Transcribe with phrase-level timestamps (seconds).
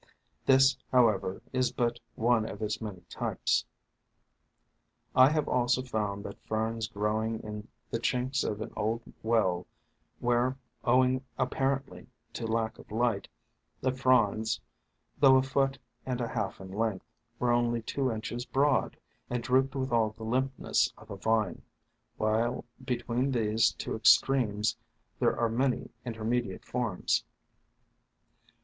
[0.47, 3.65] This, however, is but one of its many types;
[5.15, 9.67] I have also found these Ferns growing in the chinks of an old well
[10.17, 13.27] where, ow ing apparently to lack of light,
[13.79, 14.59] the fronds,
[15.19, 17.05] though a foot and a half in length,
[17.37, 18.97] were only two inches broad,
[19.29, 21.61] and drooped with all the limpness of a vine,
[22.17, 24.75] while between these «two extremes
[25.19, 27.23] there are many intermediate forms.